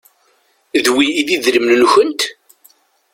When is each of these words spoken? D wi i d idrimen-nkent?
D 0.85 0.87
wi 0.93 1.07
i 1.19 1.21
d 1.27 1.29
idrimen-nkent? 1.35 2.21